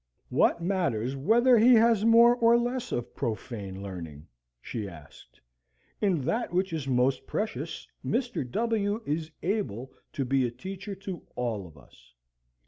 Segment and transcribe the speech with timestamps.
[0.29, 4.25] "What matters whether he has more or less of profane learning?"
[4.59, 5.39] she asked;
[6.01, 8.49] "in that which is most precious, Mr.
[8.49, 9.03] W.
[9.05, 12.15] is able to be a teacher to all of us.